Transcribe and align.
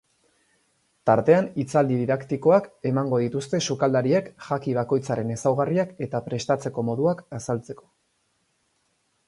Tartean 1.09 1.49
hitzaldi 1.63 1.97
didaktikoak 1.99 2.69
emango 2.91 3.19
dituzte 3.25 3.61
sukaldariek 3.67 4.33
jaki 4.47 4.75
bakoitzaren 4.79 5.31
ezaugarriak 5.37 5.95
eta 6.07 6.25
prestatzeko 6.31 6.85
moduak 6.91 7.25
azaltzeko. 7.41 7.87